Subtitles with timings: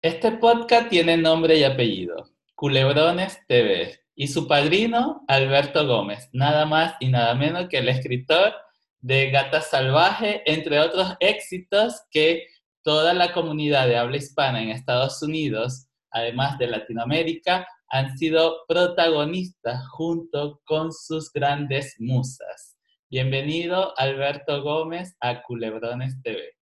[0.00, 6.94] Este podcast tiene nombre y apellido, Culebrones TV, y su padrino, Alberto Gómez, nada más
[7.00, 8.54] y nada menos que el escritor
[9.00, 12.46] de Gata Salvaje, entre otros éxitos que
[12.84, 19.84] toda la comunidad de habla hispana en Estados Unidos, además de Latinoamérica, han sido protagonistas
[19.88, 22.76] junto con sus grandes musas.
[23.10, 26.57] Bienvenido, Alberto Gómez, a Culebrones TV.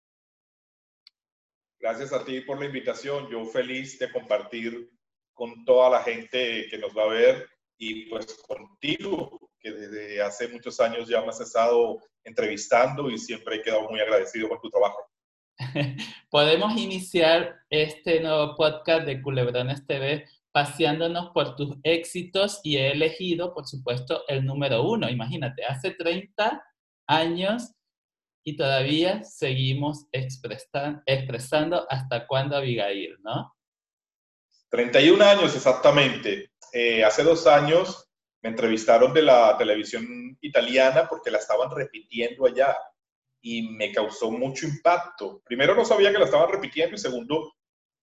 [1.78, 3.28] Gracias a ti por la invitación.
[3.30, 4.90] Yo feliz de compartir
[5.34, 7.48] con toda la gente que nos va a ver
[7.78, 13.56] y pues contigo, que desde hace muchos años ya me has estado entrevistando y siempre
[13.56, 14.98] he quedado muy agradecido por tu trabajo.
[16.30, 23.52] Podemos iniciar este nuevo podcast de Culebrones TV paseándonos por tus éxitos y he elegido,
[23.52, 25.08] por supuesto, el número uno.
[25.10, 26.64] Imagínate, hace 30
[27.06, 27.74] años
[28.48, 33.52] y todavía seguimos expresando hasta cuándo Abigail, ¿no?
[34.68, 36.52] 31 años exactamente.
[36.72, 38.08] Eh, hace dos años
[38.42, 42.76] me entrevistaron de la televisión italiana porque la estaban repitiendo allá
[43.42, 45.42] y me causó mucho impacto.
[45.44, 47.52] Primero no sabía que la estaban repitiendo y segundo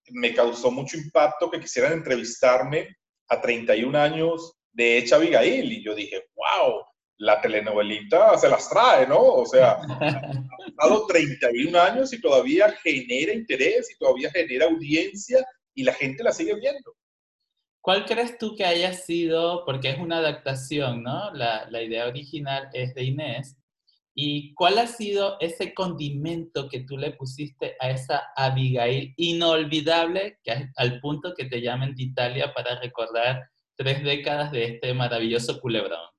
[0.10, 2.98] me causó mucho impacto que quisieran entrevistarme
[3.30, 6.84] a 31 años de Hecha Abigail y yo dije, wow,
[7.24, 9.20] la telenovelita se las trae, ¿no?
[9.20, 9.88] O sea, ha
[10.78, 16.34] pasado 31 años y todavía genera interés y todavía genera audiencia y la gente la
[16.34, 16.96] sigue viendo.
[17.82, 21.34] ¿Cuál crees tú que haya sido, porque es una adaptación, ¿no?
[21.34, 23.58] La, la idea original es de Inés.
[24.14, 30.70] ¿Y cuál ha sido ese condimento que tú le pusiste a esa Abigail inolvidable, que
[30.76, 36.13] al punto que te llamen de Italia para recordar tres décadas de este maravilloso culebrón?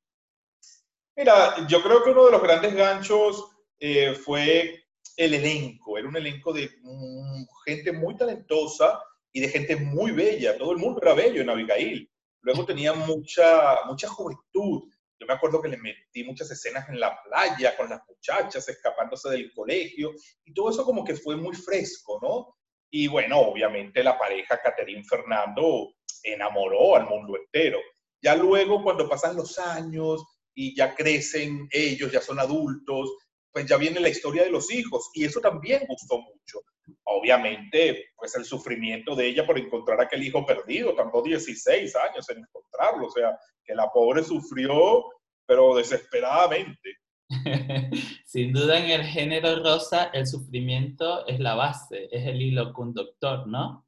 [1.17, 3.45] Mira, yo creo que uno de los grandes ganchos
[3.79, 4.84] eh, fue
[5.17, 5.97] el elenco.
[5.97, 9.01] Era un elenco de mm, gente muy talentosa
[9.33, 10.59] y de gente muy bella.
[10.59, 12.11] Todo el mundo era bello en Abigail.
[12.41, 14.83] Luego tenía mucha, mucha juventud.
[15.19, 19.31] Yo me acuerdo que le metí muchas escenas en la playa con las muchachas escapándose
[19.31, 20.12] del colegio
[20.44, 22.56] y todo eso como que fue muy fresco, ¿no?
[22.91, 27.78] Y bueno, obviamente la pareja Caterín Fernando enamoró al mundo entero.
[28.21, 33.10] Ya luego, cuando pasan los años, y ya crecen ellos, ya son adultos,
[33.53, 36.60] pues ya viene la historia de los hijos y eso también gustó mucho.
[37.04, 42.38] Obviamente, pues el sufrimiento de ella por encontrar aquel hijo perdido, tardó 16 años en
[42.38, 45.04] encontrarlo, o sea, que la pobre sufrió,
[45.47, 46.98] pero desesperadamente.
[48.26, 53.47] Sin duda en el género rosa, el sufrimiento es la base, es el hilo conductor,
[53.47, 53.87] ¿no?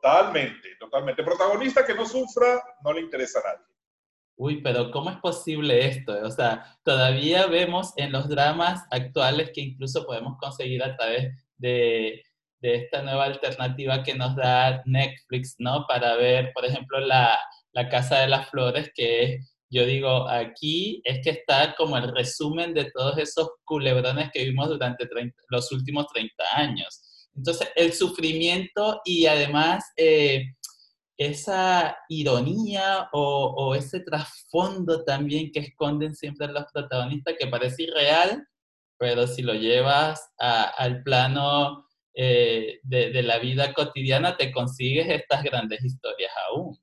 [0.00, 1.22] Totalmente, totalmente.
[1.22, 3.77] Protagonista que no sufra, no le interesa a nadie
[4.38, 6.16] uy, pero ¿cómo es posible esto?
[6.22, 12.22] O sea, todavía vemos en los dramas actuales que incluso podemos conseguir a través de,
[12.60, 15.86] esta nueva alternativa que nos da Netflix, ¿no?
[15.86, 17.38] Para ver, por ejemplo, la,
[17.92, 22.74] Casa de las Flores, que es, yo digo, aquí es que está como el resumen
[22.74, 25.08] de todos esos culebrones que vimos durante
[25.48, 27.28] los últimos 30 años.
[27.36, 29.84] Entonces, el sufrimiento y además...
[29.96, 30.44] Eh,
[31.18, 38.46] esa ironía o, ese trasfondo también que esconden siempre los protagonistas que parece irreal,
[38.96, 41.84] pero si lo llevas al plano
[42.14, 46.78] eh, de, la vida cotidiana, te consigues estas grandes historias aún.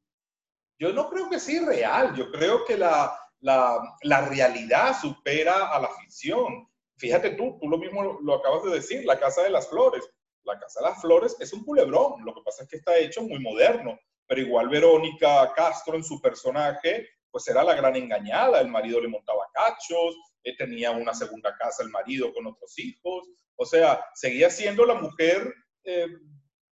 [0.78, 5.90] Yo no creo que sea irreal, yo creo que la, la realidad supera a la
[6.02, 6.68] ficción.
[6.98, 10.04] Fíjate tú, tú lo mismo lo acabas de decir, la Casa de las Flores.
[10.44, 13.24] La Casa de las Flores es un culebrón, lo que pasa es que está hecho
[13.24, 13.98] muy moderno
[14.28, 19.08] pero igual Verónica Castro en su personaje, pues era la gran engañada, el marido le
[19.08, 23.28] montaba cachos, eh, tenía una segunda casa el marido con otros hijos,
[23.58, 25.54] o sea, seguía siendo la mujer
[25.84, 26.08] eh,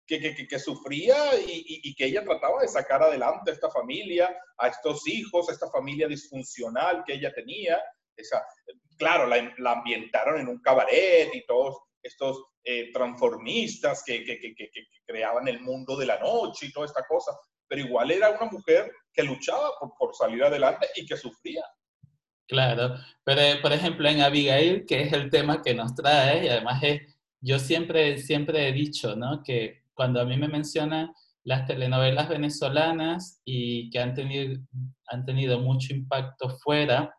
[0.07, 4.69] que, que, que, sufría y, que ella trataba de sacar adelante a esta familia, a
[4.69, 7.81] estos hijos, a esta familia disfuncional que ella tenía.
[8.17, 8.45] Esa,
[8.99, 14.55] claro, la, la ambientaron en un cabaret y todos estos eh, transformistas que, que, que,
[14.55, 14.71] que,
[15.07, 17.33] creaban el mundo de la noche y toda esta cosa,
[17.69, 21.65] pero igual era una mujer que luchaba por, por salir adelante y que sufría.
[22.49, 26.83] Claro, pero por ejemplo en Abigail, que es el tema que nos trae, y además
[26.83, 27.01] es,
[27.41, 29.43] yo siempre, siempre he dicho, ¿no?
[29.43, 31.13] Que cuando a mí me mencionan
[31.45, 34.61] las telenovelas venezolanas y que han tenido,
[35.07, 37.15] han tenido mucho impacto fuera,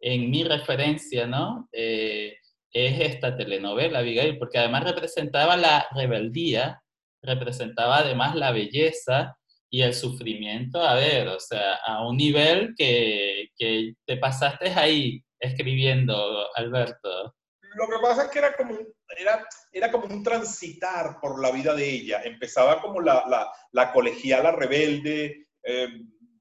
[0.00, 1.68] en mi referencia, ¿no?
[1.72, 2.36] Eh,
[2.74, 6.82] es esta telenovela, Abigail, porque además representaba la rebeldía,
[7.22, 9.38] representaba además la belleza
[9.70, 15.22] y el sufrimiento, a ver, o sea, a un nivel que, que te pasaste ahí
[15.38, 17.34] escribiendo, Alberto.
[17.76, 18.76] lo que pasa es que era como,
[19.16, 22.22] era, era como un transitar por la vida de ella.
[22.24, 25.88] Empezaba como la, la, la colegiala rebelde, eh,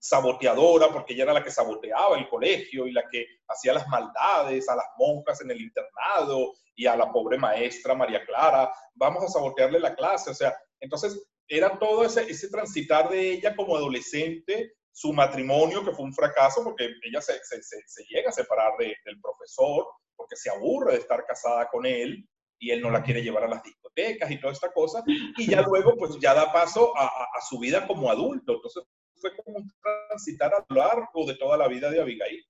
[0.04, 4.68] saboteadora, porque ella era la que saboteaba el colegio y la que hacía las maldades
[4.68, 8.70] a las monjas en el internado y a la pobre maestra María Clara.
[8.96, 10.30] Vamos a sabotearle la clase.
[10.32, 15.94] O sea, entonces era todo ese, ese transitar de ella como adolescente su matrimonio, que
[15.94, 19.86] fue un fracaso porque ella se, se, se llega a separar del profesor,
[20.18, 22.28] porque se aburre de estar casada con él
[22.60, 25.62] y él no la quiere llevar a las discotecas y toda esta cosa, y ya
[25.62, 28.56] luego pues ya da paso a, a, su vida como adulto.
[28.56, 28.84] Entonces
[29.24, 29.72] fue como un
[30.10, 32.46] transitar a lo largo de toda la vida de Abigail.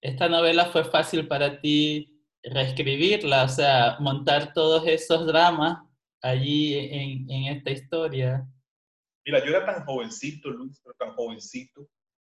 [0.00, 5.78] ¿Esta novela fue fácil para ti reescribirla, o sea, montar todos esos dramas
[6.22, 8.46] allí en, en esta historia?
[9.24, 11.88] Mira, yo era tan jovencito, Luis, pero tan jovencito,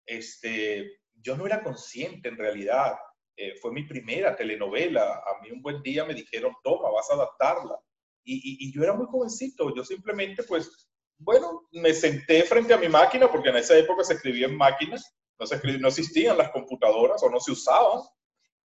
[0.04, 2.94] este, yo no era consciente en realidad.
[3.34, 5.14] Eh, fue mi primera telenovela.
[5.14, 7.78] A mí un buen día me dijeron, toma, vas a adaptarla.
[8.24, 9.74] Y, y, yo era muy jovencito.
[9.74, 14.14] Yo simplemente, pues, bueno, me senté frente a mi máquina, porque en esa época se
[14.14, 18.00] escribía en máquinas, no, se no existían las computadoras o no se usaban.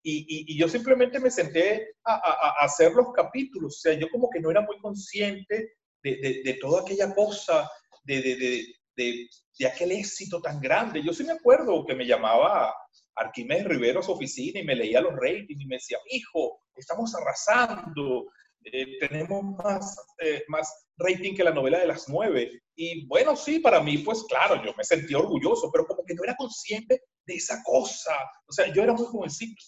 [0.04, 3.76] Y, y yo simplemente me senté a, hacer los capítulos.
[3.76, 7.70] O sea, yo como que no era muy consciente de, de, de toda aquella cosa
[8.08, 8.66] de,
[8.96, 11.04] de, aquel éxito tan grande.
[11.04, 12.74] Yo sí me acuerdo que me llamaba
[13.16, 17.14] Arquímedes Rivero a su oficina y me leía los ratings y me decía, hijo, estamos
[17.16, 18.26] arrasando,
[18.72, 22.62] eh, tenemos más, eh, más rating que la novela de las nueve.
[22.76, 26.24] Y bueno, sí, para mí, pues claro, yo me sentí orgulloso, pero como que no
[26.24, 28.14] era consciente de esa cosa.
[28.48, 29.64] O sea, yo era muy jovencito.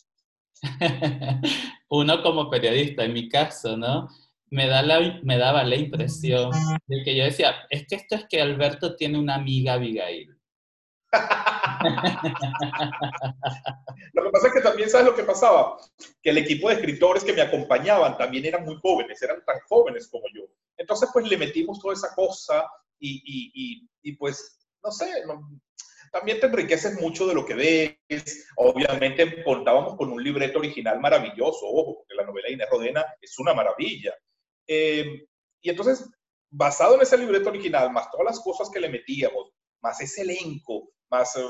[1.90, 4.07] Uno como periodista, en mi caso, ¿no?
[4.51, 6.51] me, da la, me daba la impresión
[6.88, 10.36] de que yo decía, es que esto es que Alberto tiene una amiga Abigail.
[14.14, 15.78] Lo que pasa es que también, ¿sabes lo que pasaba?
[16.22, 20.08] Que el equipo de escritores que me acompañaban también eran muy jóvenes, eran tan jóvenes
[20.08, 20.44] como yo.
[20.78, 22.70] Entonces, pues le metimos toda esa cosa
[23.00, 25.10] y, y, y, pues, no sé,
[26.12, 28.48] también te enriqueces mucho de lo que ves.
[28.56, 33.38] Obviamente contábamos con un libreto original maravilloso, ojo, porque la novela de Inés Rodena es
[33.40, 34.14] una maravilla.
[34.68, 35.26] Eh,
[35.62, 36.10] y entonces,
[36.50, 39.52] basado en ese libreto original, más todas las cosas que le metíamos,
[39.82, 41.42] más ese elenco, más eh,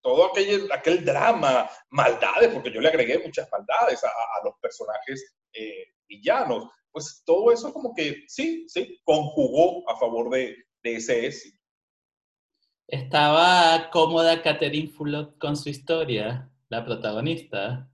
[0.00, 5.36] todo aquel, aquel drama, maldades, porque yo le agregué muchas maldades a, a los personajes
[5.52, 11.26] eh, villanos, pues todo eso como que sí, sí, conjugó a favor de, de ese
[11.26, 11.58] éxito.
[12.88, 17.88] ¿Estaba cómoda Catherine Fulop con su historia, la protagonista?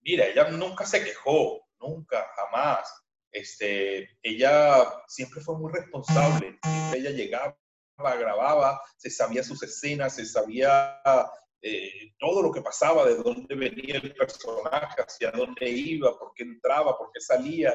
[0.00, 2.92] Mira, ella nunca se quejó, nunca, jamás.
[3.30, 7.58] Este, ella siempre fue muy responsable, siempre ella llegaba,
[7.96, 11.00] grababa, se sabía sus escenas, se sabía
[11.62, 16.44] eh, todo lo que pasaba, de dónde venía el personaje, hacia dónde iba, por qué
[16.44, 17.74] entraba, por qué salía.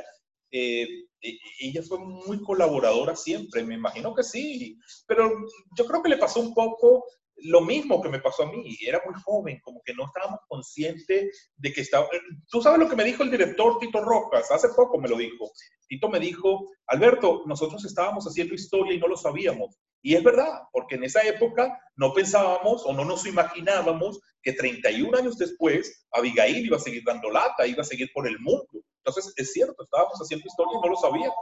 [0.52, 0.88] Eh,
[1.22, 4.78] e, ella fue muy colaboradora siempre, me imagino que sí,
[5.08, 5.32] pero
[5.78, 7.06] yo creo que le pasó un poco
[7.44, 11.52] lo mismo que me pasó a mí, era muy joven, como que no estábamos conscientes
[11.56, 12.08] de que estaba...
[12.50, 15.50] Tú sabes lo que me dijo el director Tito Rojas, hace poco me lo dijo.
[15.88, 19.80] Tito me dijo, Alberto, nosotros estábamos haciendo historia y no lo sabíamos.
[20.02, 25.18] Y es verdad, porque en esa época no pensábamos o no nos imaginábamos que 31
[25.18, 28.68] años después Abigail iba a seguir dando lata, iba a seguir por el mundo.
[29.04, 31.36] Entonces, es cierto, estábamos haciendo historia y no lo sabíamos.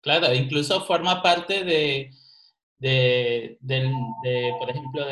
[0.00, 2.10] Claro, incluso forma parte de,
[2.78, 3.58] de,
[4.58, 5.06] por ejemplo,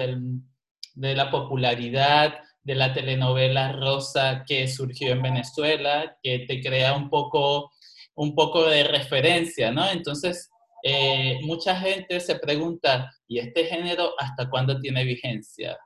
[0.94, 2.34] de la popularidad
[2.64, 7.72] de la telenovela rosa que surgió en Venezuela, que te crea un poco,
[8.14, 9.88] un poco de referencia, ¿no?
[9.90, 10.51] Entonces,
[10.82, 15.78] eh, mucha gente se pregunta, ¿y este género hasta cuándo tiene vigencia?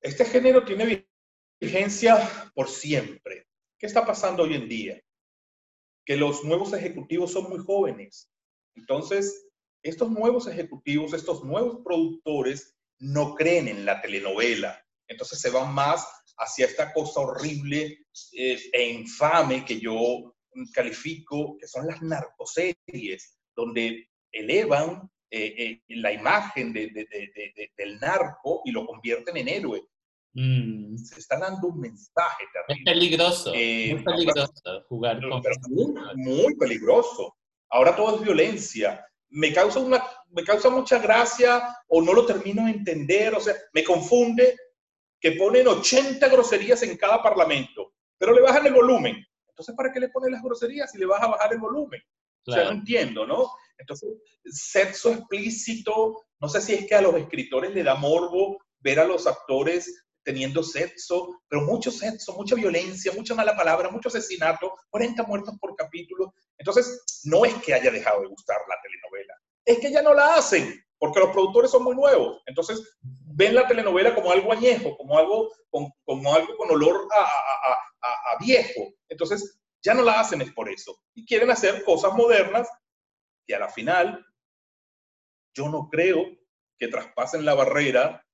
[0.00, 1.06] Este género tiene
[1.60, 3.46] vigencia por siempre.
[3.78, 5.00] ¿Qué está pasando hoy en día?
[6.04, 8.30] Que los nuevos ejecutivos son muy jóvenes.
[8.74, 9.48] Entonces,
[9.82, 14.84] estos nuevos ejecutivos, estos nuevos productores no creen en la telenovela.
[15.08, 16.06] Entonces se van más
[16.38, 20.35] hacia esta cosa horrible eh, e infame que yo
[20.72, 27.06] califico, que son las narcoseries, donde elevan eh, eh, la imagen de,
[27.76, 29.82] del narco y lo convierten en héroe.
[30.34, 30.96] Mm.
[30.98, 35.42] Se está dando un mensaje Es peligroso, muy peligroso jugar con...
[36.16, 37.36] muy peligroso.
[37.70, 42.64] Ahora todo es violencia me causa, una, me causa mucha gracia o no lo termino
[42.64, 44.56] de entender, o sea, me confunde
[45.20, 49.25] que ponen 80 groserías en cada parlamento, pero le bajan el volumen.
[49.56, 52.02] Entonces, ¿para qué le ponen las groserías si le vas a bajar el volumen?
[52.46, 53.50] O sea, no entiendo, ¿no?
[53.78, 54.10] Entonces,
[54.44, 59.06] sexo explícito, no sé si es que a los escritores le da morbo ver a
[59.06, 65.22] los actores teniendo sexo, pero mucho sexo, mucha violencia, mucha mala palabra, mucho asesinato, 40
[65.22, 66.34] muertos por capítulo.
[66.58, 69.34] Entonces, no es que haya dejado de gustar la telenovela,
[69.64, 72.42] es que ya no la hacen, porque los productores son muy nuevos.
[72.44, 72.98] Entonces,
[73.36, 78.44] ven la telenovela como algo añejo, como algo con, como algo con olor a, a
[78.44, 78.94] viejo.
[79.08, 80.98] Entonces, ya no la hacen es por eso.
[81.14, 82.68] Y quieren hacer cosas modernas
[83.46, 84.24] y a la final,
[85.54, 86.24] yo no creo
[86.78, 88.24] que traspasen la barrera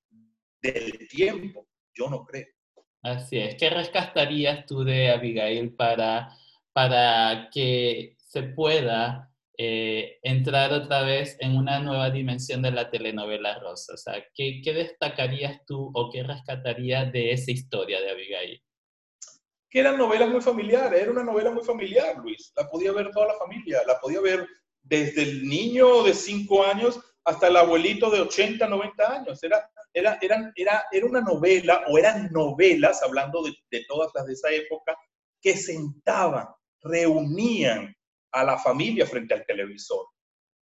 [0.61, 1.67] del tiempo.
[1.95, 2.47] Yo no creo.
[3.03, 3.57] Así es.
[3.57, 6.35] ¿Qué rescatarías tú de Abigail para,
[6.73, 9.32] para que se pueda
[9.65, 13.95] eh, entrar otra vez en una nueva dimensión de la telenovela rosa?
[13.95, 18.61] O sea, ¿qué, ¿qué, destacarías tú o qué rescatarías de esa historia de Abigail?
[19.71, 22.53] Que eran novelas muy familiares, era una novela muy familiar, Luis.
[22.57, 24.49] La podía ver toda la familia, la podía ver
[24.83, 29.45] desde el niño de 5 años hasta el abuelito de 80, 90 años.
[29.45, 34.51] Era, era, era, era una novela, o eran novelas, hablando de todas las de esa
[34.51, 34.97] época,
[35.41, 36.49] que sentaban,
[36.81, 37.95] reunían
[38.33, 40.07] a la familia frente al televisor.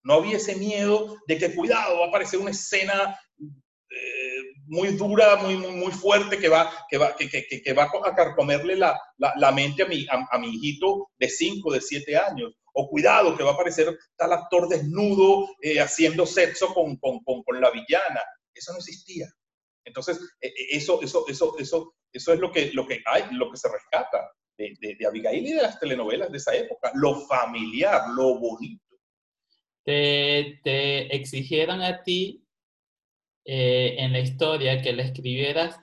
[0.03, 5.37] No había ese miedo de que, cuidado, va a aparecer una escena eh, muy dura,
[5.37, 8.99] muy, muy, muy, fuerte que va, que va, que, que, que va a carcomerle la,
[9.19, 13.37] la, la mente a mi, a, mi hijito de 5, de 7 años o cuidado
[13.37, 18.23] que va a aparecer tal actor desnudo eh, haciendo sexo con, con, con, la villana.
[18.55, 19.27] Eso no existía.
[19.85, 23.57] Entonces, eh, eso, eso, eso, eso, eso es lo que, lo que hay, lo que
[23.57, 28.39] se rescata de, de, Abigail y de las telenovelas de esa época, lo familiar, lo
[28.39, 28.83] bonito.
[29.85, 32.45] Te, te exigieron a ti
[33.45, 35.81] eh, en la historia que le escribieras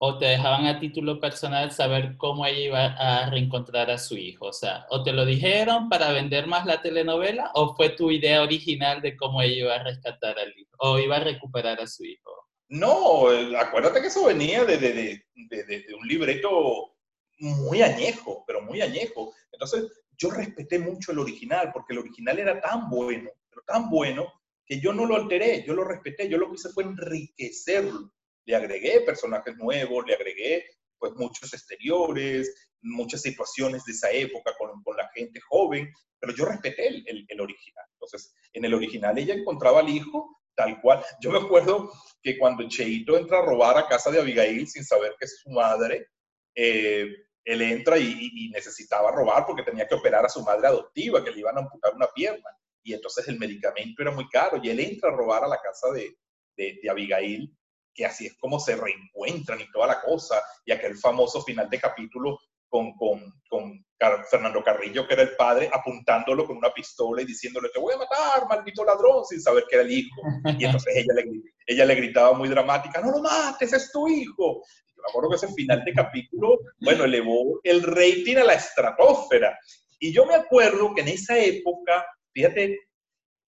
[0.00, 4.46] o te dejaban a título personal saber cómo ella iba a reencontrar a su hijo?
[4.46, 8.42] O sea, o te lo dijeron para vender más la telenovela o fue tu idea
[8.42, 12.04] original de cómo ella iba a rescatar al hijo o iba a recuperar a su
[12.04, 12.30] hijo?
[12.68, 13.26] No,
[13.58, 16.97] acuérdate que eso venía de, de, de, de un libreto
[17.38, 19.34] muy añejo, pero muy añejo.
[19.52, 19.84] Entonces,
[20.16, 24.32] yo respeté mucho el original porque el original era tan bueno, pero tan bueno
[24.66, 28.12] que yo no lo alteré, yo lo respeté, yo lo que hice fue enriquecerlo
[28.48, 30.64] le agregué personajes nuevos, le agregué
[30.98, 36.46] pues muchos exteriores, muchas situaciones de esa época con, con la gente joven, pero yo
[36.46, 37.84] respeté el, el, original.
[37.92, 41.04] Entonces, en el original ella encontraba al hijo tal cual.
[41.20, 41.92] Yo me acuerdo
[42.22, 45.50] que cuando Cheito entra a robar a casa de Abigail sin saber que es su
[45.50, 46.08] madre,
[46.54, 47.06] eh,
[47.48, 51.40] él entra y, necesitaba robar porque tenía que operar a su madre adoptiva, que le
[51.40, 52.50] iban a amputar una pierna.
[52.82, 55.90] Y entonces el medicamento era muy caro y él entra a robar a la casa
[55.92, 56.16] de,
[56.56, 57.54] de, de Abigail
[57.94, 61.80] que así es como se reencuentran y toda la cosa, y aquel famoso final de
[61.80, 62.38] capítulo
[62.68, 63.84] con, con, con
[64.30, 67.98] Fernando Carrillo, que era el padre, apuntándolo con una pistola y diciéndole, te voy a
[67.98, 70.22] matar, maldito ladrón, sin saber que era el hijo.
[70.56, 71.24] Y entonces ella le,
[71.66, 74.62] ella le gritaba muy dramática, no lo mates, es tu hijo.
[74.98, 79.58] Me acuerdo que ese final de capítulo, bueno, elevó el rating a la estratosfera.
[79.98, 82.78] Y yo me acuerdo que en esa época, fíjate,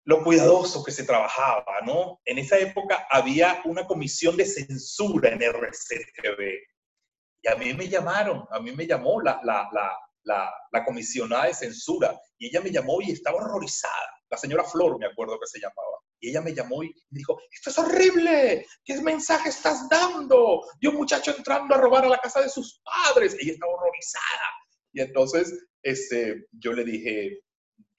[0.05, 2.21] lo cuidadoso que se trabajaba, ¿no?
[2.25, 6.59] En esa época había una comisión de censura en RCTV.
[7.43, 9.93] Y a mí me llamaron, a mí me llamó la, la, la,
[10.25, 12.19] la, la comisionada de censura.
[12.39, 14.11] Y ella me llamó y estaba horrorizada.
[14.31, 16.00] La señora Flor, me acuerdo que se llamaba.
[16.21, 20.63] Y ella me llamó y me dijo, esto es horrible, ¿qué mensaje estás dando?
[20.81, 23.37] De un muchacho entrando a robar a la casa de sus padres.
[23.41, 24.43] Ella estaba horrorizada.
[24.93, 27.41] Y entonces este, yo le dije,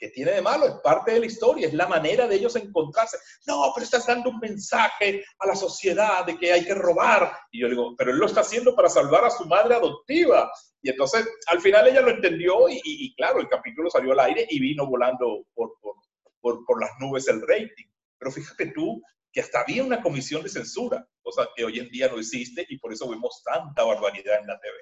[0.01, 3.18] que tiene de malo, es parte de la historia, es la manera de ellos encontrarse.
[3.46, 7.32] No, pero estás dando un mensaje a la sociedad de que hay que robar.
[7.51, 10.51] Y yo digo, pero él lo está haciendo para salvar a su madre adoptiva.
[10.82, 14.48] Y entonces, al final ella lo entendió y, y, claro, el capítulo salió al aire
[14.50, 15.96] y vino volando por, por,
[16.42, 17.90] por, por, las nubes el rating.
[18.22, 19.01] Pero fíjate tú
[19.34, 22.78] que hasta había una comisión de censura, cosa que hoy en día no existe y
[22.78, 24.75] por eso vemos tanta barbaridad en la TV.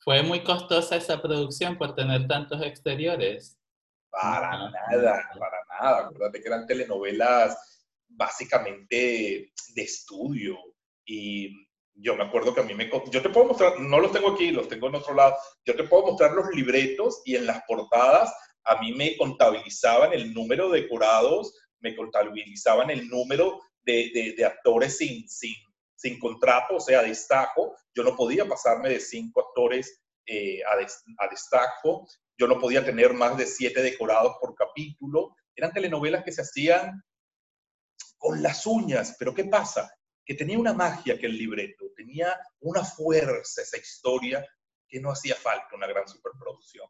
[0.00, 3.56] Fue muy costosa esa producción por tener tantos exteriores.
[4.10, 6.06] Para nada, para nada.
[6.06, 10.58] Acuérdate que eran telenovelas básicamente de estudio.
[11.06, 12.90] Y yo me acuerdo que a mí me...
[13.10, 15.36] Yo te puedo mostrar, no los tengo aquí, los tengo en otro lado.
[15.64, 18.34] Yo te puedo mostrar los libretos y en las portadas
[18.64, 24.44] a mí me contabilizaban el número de decorados, me contabilizaban el número de, de, de
[24.44, 25.54] actores sin, sin,
[25.94, 27.76] sin contrato, o sea, destajo.
[27.94, 32.06] Yo no podía pasarme de cinco actores eh, a, des, a, destajo
[32.38, 35.36] yo no podía tener más de siete decorados por capítulo.
[35.54, 37.02] Eran telenovelas que se hacían
[38.18, 39.92] con las uñas, pero ¿qué pasa?
[40.24, 44.44] Que tenía una magia que el libreto, tenía una fuerza esa historia
[44.88, 46.88] que no hacía falta una gran superproducción.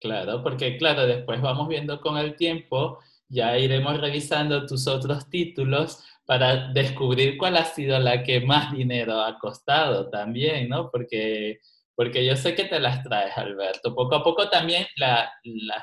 [0.00, 3.00] Claro, porque claro, después vamos viendo con el tiempo
[3.32, 9.22] ya iremos revisando tus otros títulos para descubrir cuál ha sido la que más dinero
[9.22, 10.90] ha costado también, ¿no?
[10.90, 11.58] Porque,
[11.96, 13.94] porque yo sé que te las traes, Alberto.
[13.94, 15.30] Poco a poco también las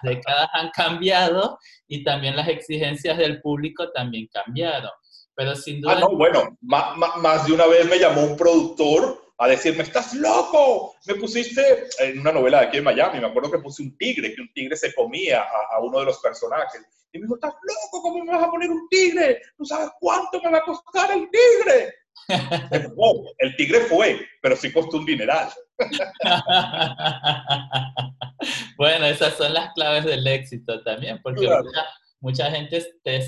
[0.04, 4.92] décadas han cambiado y también las exigencias del público también cambiaron.
[5.34, 5.96] Pero sin duda...
[5.98, 10.14] Ah, no, bueno, más, más de una vez me llamó un productor a decirme, estás
[10.14, 13.98] loco, me pusiste en una novela de aquí en Miami, me acuerdo que puse un
[13.98, 16.82] tigre, que un tigre se comía a, a uno de los personajes.
[17.14, 19.42] Y me dijo, estás loco, ¿cómo me vas a poner un tigre?
[19.58, 21.94] ¿No sabes cuánto me va a costar el tigre?
[23.40, 25.48] el tigre fue, pero sí costó un dineral.
[28.78, 31.86] bueno, esas son las claves del éxito también, porque mucha,
[32.20, 33.22] mucha, gente te,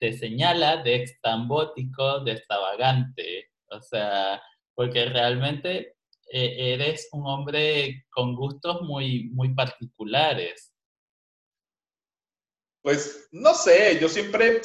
[0.00, 4.42] te señala de extambótico, de extravagante, o sea,
[4.74, 5.96] porque realmente
[6.30, 10.72] eh, eres un hombre con gustos muy, muy particulares.
[12.82, 14.60] Pues no sé, yo siempre,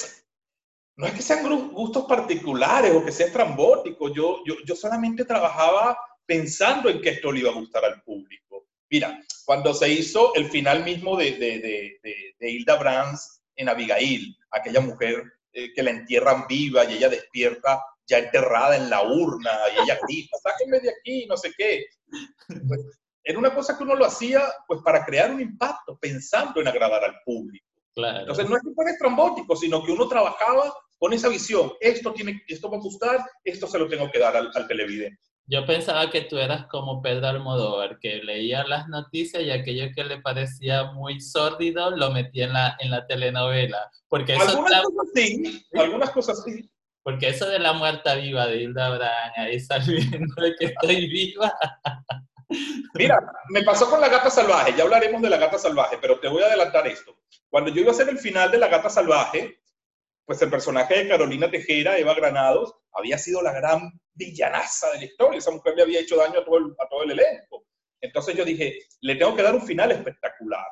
[0.96, 5.96] no es que sean gustos particulares o que sea estrambótico, yo, yo, yo solamente trabajaba
[6.26, 8.68] pensando en que esto le iba a gustar al público.
[8.90, 12.00] Mira, cuando se hizo el final mismo de, de,
[12.38, 17.82] de, Hilda Brands en Abigail, aquella mujer eh, que la entierran viva y ella despierta
[18.10, 21.86] ya enterrada en la urna y ella grita, sáquenme de aquí, no sé qué.
[22.66, 22.80] Pues,
[23.22, 27.04] era una cosa que uno lo hacía pues para crear un impacto, pensando en agradar
[27.04, 27.66] al público.
[27.96, 31.72] Entonces no es que fuera estrambótico, sino que uno trabajaba con esa visión.
[31.80, 35.18] Esto, tiene, esto va a gustar, esto se lo tengo que dar al, televidente.
[35.46, 40.04] Yo pensaba que tú eras como Pedro Almodóvar, que leía las noticias y aquello que
[40.04, 43.90] le parecía muy sórdido lo metía en la, en la telenovela.
[44.08, 46.70] Porque algunas cosas sí, algunas cosas sí.
[47.02, 51.52] Porque eso de la muerta viva de Hilda Brand, ahí sabiendo de que estoy viva.
[52.94, 53.18] Mira,
[53.50, 56.42] me pasó con la gata salvaje, ya hablaremos de la gata salvaje, pero te voy
[56.42, 57.16] a adelantar esto.
[57.48, 59.60] Cuando yo iba a hacer el final de la gata salvaje,
[60.24, 65.04] pues el personaje de Carolina Tejera, Eva Granados, había sido la gran villanaza de la
[65.04, 65.38] historia.
[65.38, 67.64] Esa mujer le había hecho daño a todo el, a todo el elenco.
[68.00, 70.66] Entonces yo dije, le tengo que dar un final espectacular.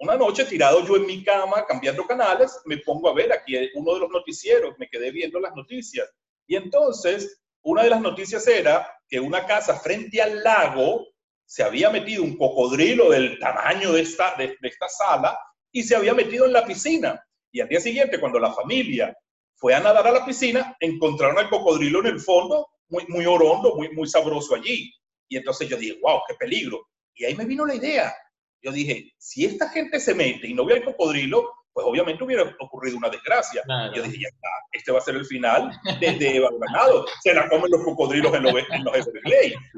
[0.00, 3.92] Una noche, tirado yo en mi cama, cambiando canales, me pongo a ver aquí uno
[3.92, 6.10] de los noticieros, me quedé viendo las noticias.
[6.46, 11.06] Y entonces, una de las noticias era que una casa frente al lago
[11.44, 15.38] se había metido un cocodrilo del tamaño de esta, de, esta sala
[15.70, 17.22] y se había metido en la piscina.
[17.52, 19.14] Y al día siguiente, cuando la familia
[19.56, 23.76] fue a nadar a la piscina, encontraron al cocodrilo en el fondo, muy, muy orondo,
[23.76, 24.94] muy, muy sabroso allí.
[25.28, 26.88] Y entonces yo dije, wow, qué peligro.
[27.14, 28.14] Y ahí me vino la idea.
[28.62, 32.44] Yo dije, si esta gente se mete y no ve al cocodrilo, pues obviamente hubiera
[32.60, 33.62] ocurrido una desgracia.
[33.94, 35.70] Yo dije, ya está, este va a ser el final
[36.00, 37.06] de, Eva Granado.
[37.22, 38.94] Se la comen los cocodrilos en los, en los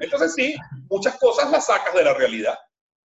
[0.00, 0.56] Entonces sí,
[0.90, 2.58] muchas cosas las sacas de la realidad.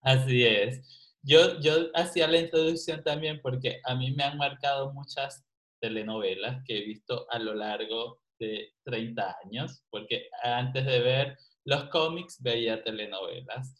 [0.02, 1.16] Así es.
[1.22, 5.44] Yo, yo hacía la introducción también porque a mí me han marcado muchas
[5.80, 11.84] telenovelas que he visto a lo largo de 30 años, porque antes de ver los
[11.86, 13.74] cómics veía telenovelas.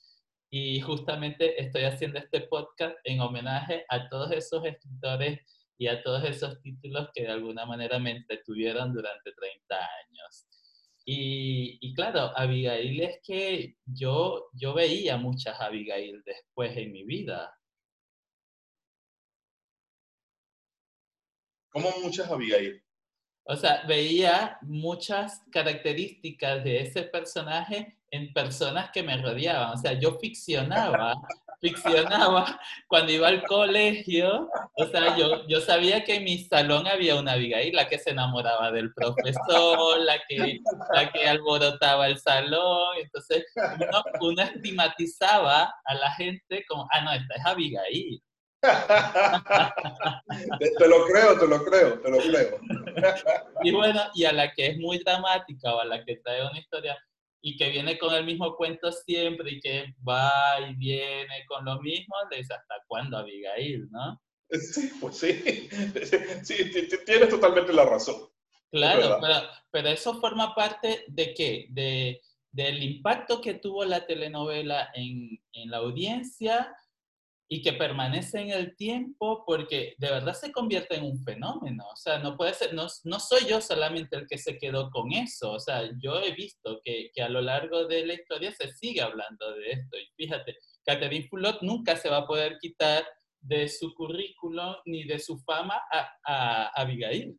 [0.59, 5.41] Y justamente estoy haciendo este podcast en homenaje a todos esos escritores
[5.77, 10.47] y a todos esos títulos que de alguna manera me entretuvieron durante 30 años.
[11.05, 17.55] Y, y, claro, Abigail es que yo, yo veía muchas Abigail después en mi vida.
[21.69, 22.83] ¿Cómo muchas Abigail?
[23.45, 29.73] O sea, veía muchas características de ese personaje en personas que me rodeaban.
[29.73, 31.15] O sea, yo ficcionaba,
[31.61, 34.49] ficcionaba cuando iba al colegio.
[34.75, 38.11] O sea, yo, yo sabía que en mi salón había una Abigail, la que se
[38.11, 40.61] enamoraba del profesor, la que,
[40.95, 42.97] la que alborotaba el salón.
[42.99, 48.23] Entonces, uno, uno estigmatizaba a la gente como, ah, no, esta es Abigail.
[50.79, 52.59] te, lo creo, te lo creo, te lo creo.
[53.63, 56.59] y bueno, y a la que es muy dramática o a la que trae una
[56.59, 56.97] historia
[57.47, 61.81] y que viene con el mismo cuento siempre y que va y viene con lo
[61.81, 64.21] mismo, es hasta cuándo Abigail, ¿no?
[64.51, 65.69] Sí, pues sí,
[66.43, 68.17] sí, tienes totalmente la razón.
[68.73, 69.35] Claro, pero,
[69.71, 71.67] pero, eso forma parte de qué?
[71.71, 76.77] De, del impacto que tuvo la telenovela en, en la audiencia
[77.49, 81.85] y que permanece en el tiempo porque de verdad se convierte en un fenómeno.
[81.93, 85.13] O sea, no puede ser, no, no soy yo solamente el que se quedó con
[85.13, 85.53] eso.
[85.53, 89.01] O sea, yo he visto que, que, a lo largo de la historia se sigue
[89.01, 89.97] hablando de esto.
[89.97, 93.07] Y fíjate, Catherine Fulot nunca se va a poder quitar
[93.41, 97.39] de su currículum ni de su fama a, a, Abigail.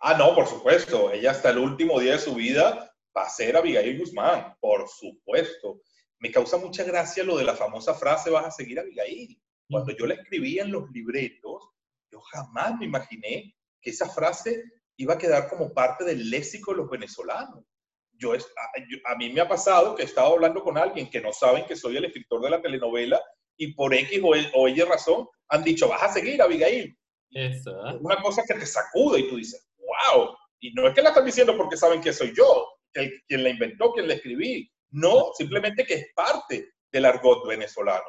[0.00, 1.12] Ah, no, por supuesto.
[1.12, 5.82] Ella hasta el último día de su vida va a ser Abigail Guzmán, por supuesto
[6.22, 9.36] me causa mucha gracia lo de la famosa frase, vas a seguir a Abigail.
[9.68, 11.70] Cuando yo la escribía en los libretos,
[12.12, 14.62] yo jamás me imaginé que esa frase
[14.96, 17.64] iba a quedar como parte del léxico de los venezolanos.
[18.12, 21.66] Yo, a, mí me ha pasado que he estado hablando con alguien que no saben
[21.66, 23.20] que soy el escritor de la telenovela
[23.56, 26.96] y por X o, o Y razón han dicho, vas a seguir, Abigail.
[27.32, 27.84] Eso.
[27.88, 30.36] Es una cosa que te sacude y tú dices, wow.
[30.60, 33.50] Y no es que la están diciendo porque saben que soy yo, el, quien la
[33.50, 34.71] inventó, quien la escribí.
[34.92, 38.04] No, simplemente que es parte del argot venezolano.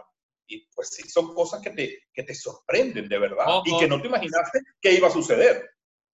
[0.48, 4.02] Y pues sí, son cosas que te, que te sorprenden de verdad y que no
[4.02, 5.70] te imaginaste que iba a suceder.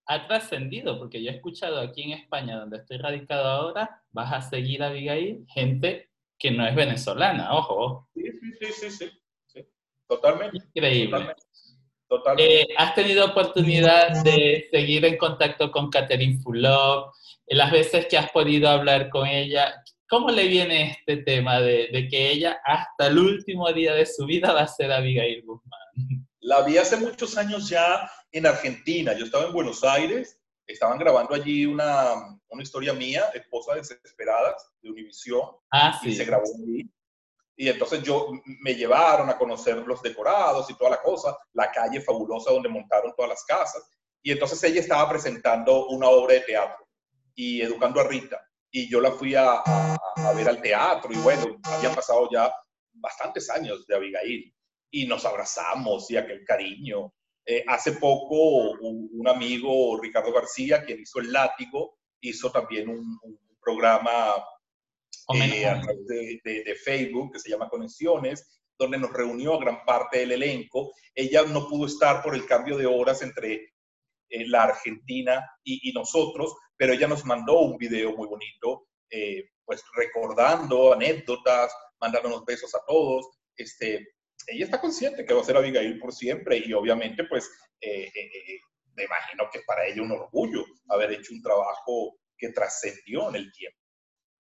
[0.06, 4.42] Ha trascendido, porque yo he escuchado aquí en España, donde estoy radicado ahora, vas a
[4.42, 8.10] seguir a Abigail, gente que no es venezolana, ojo.
[8.16, 8.24] Sí,
[8.60, 9.12] sí, sí, sí,
[9.48, 9.68] sí.
[10.08, 10.58] Totalmente.
[10.74, 11.36] Increíble.
[12.08, 12.62] Totalmente.
[12.62, 17.14] Eh, ¿Has tenido oportunidad de seguir en contacto con Catherine Fulop?
[17.46, 22.32] Las veces que has podido hablar con ella, ¿Cómo le viene este tema de, que
[22.32, 26.28] ella hasta el último día de su vida va a ser Abigail Guzmán?
[26.40, 29.14] La vi hace muchos años ya en Argentina.
[29.14, 32.16] Yo estaba en Buenos Aires, estaban grabando allí una,
[32.48, 35.44] una historia mía, Esposa Desesperadas, de Univisión.
[35.72, 36.10] Ah, sí.
[36.10, 36.92] Y se grabó allí.
[37.56, 42.02] Y entonces yo me llevaron a conocer los decorados y toda la cosa, la calle
[42.02, 43.88] fabulosa donde montaron todas las casas.
[44.24, 46.88] Y entonces ella estaba presentando una obra de teatro
[47.36, 49.64] y educando a Rita y yo la fui a,
[50.36, 52.54] ver al teatro y bueno, habían pasado ya
[52.94, 54.54] bastantes años de Abigail
[54.92, 57.14] y nos abrazamos y aquel cariño.
[57.46, 63.20] Eh, hace poco un, amigo, Ricardo García, quien hizo El Látigo, hizo también un,
[63.62, 64.36] programa
[65.36, 70.20] eh, a través de, Facebook que se llama Conexiones, donde nos reunió a gran parte
[70.20, 70.92] del elenco.
[71.14, 73.74] Ella no pudo estar por el cambio de horas entre
[74.30, 79.50] eh, la Argentina y, y, nosotros, pero ella nos mandó un video muy bonito, eh,
[79.66, 83.28] pues recordando anécdotas, mandándonos besos a todos.
[83.58, 84.08] Este,
[84.48, 88.60] ella está consciente que va a ser Abigail por siempre y obviamente pues eh, eh,
[88.96, 93.52] me imagino que para ella un orgullo haber hecho un trabajo que trascendió en el
[93.52, 93.78] tiempo.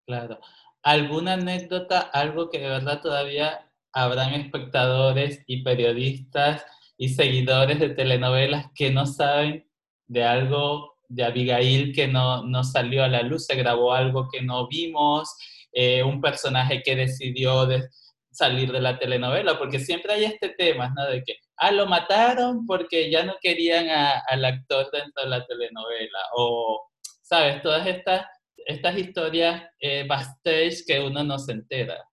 [0.05, 0.39] Claro.
[0.83, 6.63] ¿Alguna anécdota, algo que de verdad todavía habrán espectadores y periodistas
[6.97, 9.67] y seguidores de telenovelas que no saben
[10.05, 14.41] de algo de Abigail que no, no, salió a la luz, se grabó algo que
[14.41, 15.35] no vimos,
[15.71, 17.87] eh, un personaje que decidió de
[18.31, 21.07] salir de la telenovela, porque siempre hay este tema, ¿no?
[21.07, 26.19] De que, ah, lo mataron porque ya no querían al actor dentro de la telenovela,
[26.35, 26.87] o,
[27.21, 27.61] ¿sabes?
[27.63, 32.03] Todas estas, estas historias eh, backstage que uno no se entera.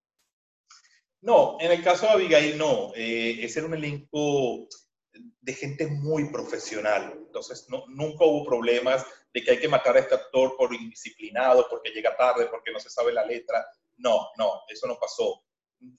[1.21, 4.69] No, en el caso de Abigail no, eh, ese era un elenco
[5.41, 7.15] de gente muy profesional.
[7.17, 11.67] Entonces, no, nunca hubo problemas de que hay que matar a este actor por indisciplinado,
[11.69, 13.65] porque llega tarde, porque no se sabe la letra.
[13.97, 15.43] No, no, eso no pasó.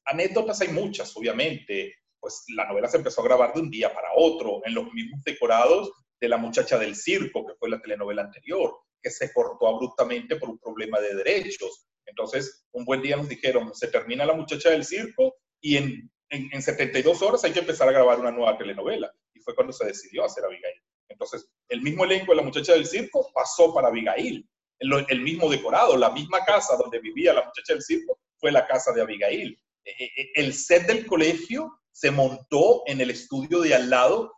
[0.05, 1.93] Anécdotas hay muchas, obviamente.
[2.19, 5.21] Pues la novela se empezó a grabar de un día para otro, en los mismos
[5.23, 10.37] decorados de La muchacha del circo, que fue la telenovela anterior, que se cortó abruptamente
[10.37, 11.87] por un problema de derechos.
[12.05, 16.61] Entonces, un buen día nos dijeron, se termina La muchacha del circo y en en,
[16.61, 19.11] 72 horas hay que empezar a grabar una nueva telenovela.
[19.33, 20.81] Y fue cuando se decidió hacer Abigail.
[21.07, 24.47] Entonces, el mismo elenco de La Muchacha del Circo pasó para Abigail.
[24.79, 28.67] El, el mismo decorado, la misma casa donde vivía la Muchacha del Circo fue la
[28.67, 29.57] casa de Abigail.
[29.85, 34.33] E, e, e, el set del colegio se montó en el estudio de al lado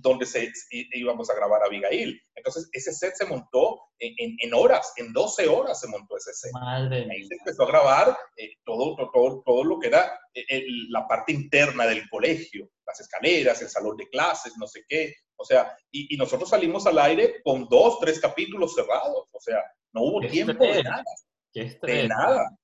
[0.00, 2.20] donde se, íbamos a grabar Abigail.
[2.34, 6.52] Entonces, ese set se montó en, en, horas, en 12 horas se montó ese set.
[6.52, 11.06] Madre Ahí se empezó a grabar eh, todo, todo, todo, lo que era eh, la
[11.08, 15.14] parte interna del colegio, las escaleras, el salón de clases, no sé qué.
[15.36, 19.28] O sea, y, y nosotros salimos al aire con dos, tres capítulos cerrados.
[19.32, 21.04] O sea, no hubo tiempo de nada.
[21.52, 22.56] De nada.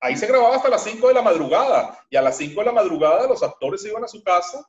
[0.00, 2.72] Ahí se grababa hasta las 5 de la madrugada y a las 5 de la
[2.72, 4.66] madrugada los actores se iban a su casa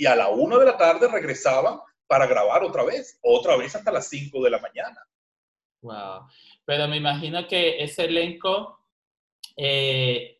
[0.00, 3.92] y a la una de la tarde regresaban para grabar otra vez, otra vez hasta
[3.92, 4.98] las 5 de la mañana.
[5.82, 6.26] Wow.
[6.64, 8.78] Pero me imagino que ese elenco,
[9.54, 10.38] eh,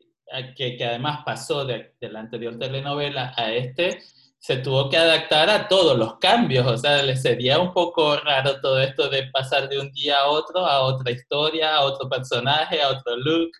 [0.57, 3.99] que, que, además pasó de, de, la anterior telenovela a este,
[4.38, 6.66] se tuvo que adaptar a todos los cambios.
[6.66, 10.31] O sea, le sería un poco raro todo esto de pasar de un día a
[10.31, 13.51] otro, a otra historia, a otro personaje, a otro look.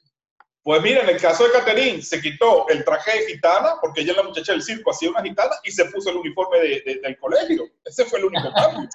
[0.63, 4.11] Pues mira, en el caso de Catherine, se quitó el traje de gitana, porque ella
[4.11, 7.19] es la muchacha del circo, hacía una gitana, y se puso el uniforme de, del
[7.19, 7.67] colegio.
[7.83, 8.89] Ese fue el único cambio.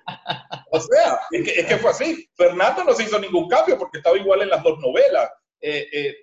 [0.71, 2.29] O sea, es que, es que, fue así.
[2.35, 5.31] Fernando no se hizo ningún cambio porque estaba igual en las dos novelas.
[5.59, 6.15] Eh, eh,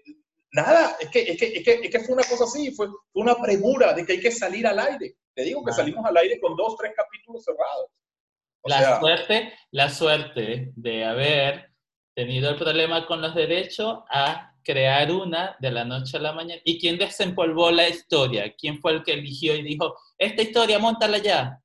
[0.52, 3.34] nada, es que, es, que, es, que, es que fue una cosa así, fue, una
[3.34, 5.16] premura de que hay que salir al aire.
[5.34, 7.90] Te digo que salimos al aire con dos, tres capítulos cerrados.
[8.64, 11.72] la suerte, la suerte de haber
[12.14, 16.60] tenido el problema con los derechos a crear una de la noche a la mañana.
[16.64, 18.54] ¿Y quién desempolvó la historia?
[18.56, 21.58] ¿Quién fue el que eligió y dijo, esta historia, montala ya?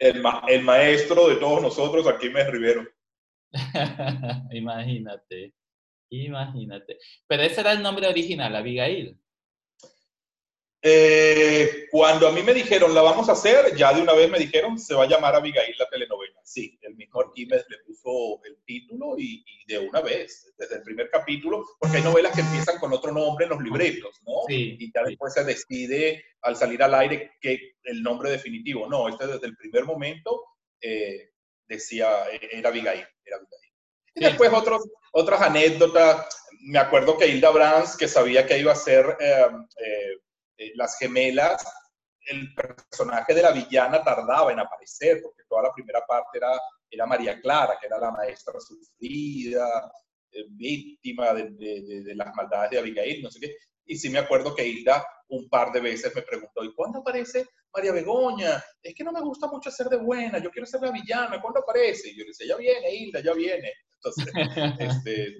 [0.00, 2.88] el, el maestro de todos nosotros, Aquiles Rivero.
[4.52, 5.52] imagínate,
[6.10, 6.98] imagínate.
[7.26, 9.16] Pero ese era el nombre original, Abigail.
[10.82, 14.38] Eh, cuando a mí me dijeron, la vamos a hacer, ya de una vez me
[14.38, 16.40] dijeron, se va a llamar Abigail la telenovela.
[16.42, 21.10] Sí, el mismo Arquímedes le puso el título y, de una vez, desde el primer
[21.10, 24.32] capítulo, porque hay novelas que empiezan con otro nombre en los libretos, ¿no?
[24.48, 28.88] Sí, y ya después se decide al salir al aire que el nombre definitivo.
[28.88, 30.42] No, este desde el primer momento
[30.80, 31.30] eh,
[31.68, 33.72] decía, era Abigail, era Abigail.
[34.14, 36.26] Y después otros, otras anécdotas.
[36.62, 39.46] Me acuerdo que Hilda Brands, que sabía que iba a ser eh,
[40.60, 41.64] eh, las gemelas,
[42.26, 46.52] el personaje de la villana tardaba en aparecer, porque toda la primera parte era,
[46.90, 49.90] era María Clara, que era la maestra sufrida,
[50.30, 51.50] eh, víctima de,
[52.04, 53.56] de, las maldades de Abigail, no sé qué.
[53.86, 57.46] Y sí me acuerdo que Hilda un par de veces me preguntó, ¿y cuándo aparece
[57.72, 58.62] María Begoña?
[58.82, 61.60] Es que no me gusta mucho ser de buena, yo quiero ser la villana, ¿cuándo
[61.60, 62.10] aparece?
[62.10, 63.72] Y yo le decía, ya viene, Hilda, ya viene.
[64.02, 64.32] Entonces,
[64.78, 65.36] este,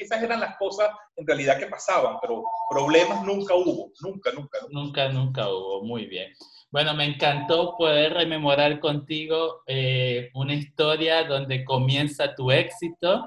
[0.00, 4.58] esas, eran las cosas en realidad que pasaban, pero problemas nunca hubo, nunca, nunca.
[4.70, 6.32] Nunca, nunca, hubo, muy bien.
[6.70, 13.26] Bueno, me encantó poder rememorar contigo eh, una historia donde comienza tu éxito.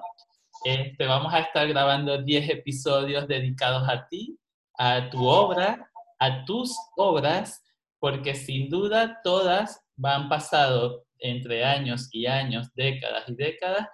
[0.64, 4.40] Este, vamos a estar grabando 10 episodios dedicados a ti,
[4.78, 7.64] a tu obra, a tus obras,
[8.00, 13.88] porque sin duda todas van pasado entre años y años, décadas y décadas,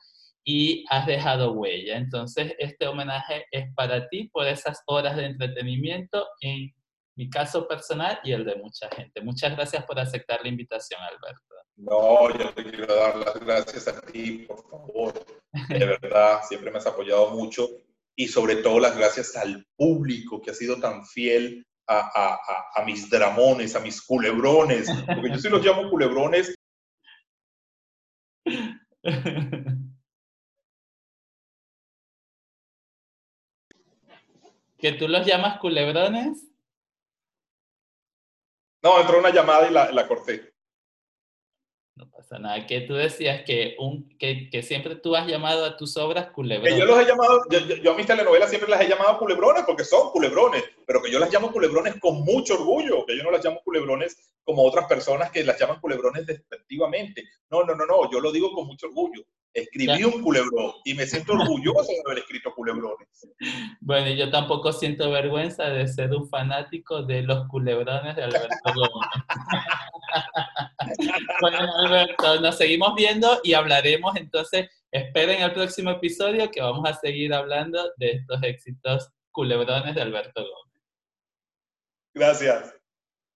[0.44, 1.98] y has dejado huella.
[1.98, 6.74] Entonces, este homenaje es para ti por esas horas de entretenimiento en
[7.16, 9.22] mi caso personal y el de mucha gente.
[9.22, 11.52] Muchas gracias por aceptar la invitación, Alberto.
[11.76, 15.26] No, yo te quiero dar las gracias a ti, por favor.
[15.70, 17.70] De verdad, siempre me has apoyado mucho
[18.16, 22.86] y sobre todo las gracias al público que ha sido tan fiel a, a, a,
[22.86, 26.56] mis dramones, a mis culebrones, porque yo sí los llamo culebrones
[34.78, 36.48] ¿Que tú los llamas culebrones?
[38.84, 40.51] No, entró una llamada y la, la corté.
[41.96, 42.66] No pasa nada.
[42.66, 46.74] Que tú decías que, un, que, que, siempre tú has llamado a tus obras culebrones.
[46.74, 49.64] Que yo los he llamado, yo, yo, a mis telenovelas siempre las he llamado culebrones
[49.66, 53.32] porque son culebrones, pero que yo las llamo culebrones con mucho orgullo, que yo no
[53.32, 57.24] las llamo culebrones como otras personas que las llaman culebrones despectivamente.
[57.50, 59.24] No, no, no, no, yo lo digo con mucho orgullo.
[59.54, 63.08] Escribí un culebrón y me siento orgulloso de haber escrito culebrones.
[63.82, 69.10] Bueno, yo tampoco siento vergüenza de ser un fanático de los culebrones de Alberto Gómez.
[71.42, 74.70] bueno, Alberto, nos seguimos viendo y hablaremos entonces.
[74.92, 80.42] Esperen el próximo episodio que vamos a seguir hablando de estos éxitos culebrones de Alberto
[80.42, 80.82] Gómez.
[82.14, 82.81] Gracias.